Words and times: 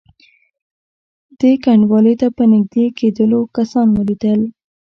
دې 1.39 1.51
کنډوالې 1.63 2.13
ته 2.21 2.27
په 2.37 2.43
نږدې 2.51 2.85
کېدلو 2.97 3.39
کسان 3.55 3.87
ولیدل. 3.93 4.39